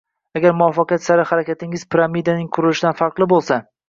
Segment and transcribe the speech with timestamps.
[0.37, 3.59] Agar muvaffaqiyat sari harakatingiz piramidaning qurilishidan farqli bo’lsa